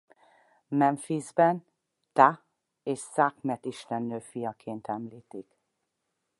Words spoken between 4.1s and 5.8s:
fiaként említik.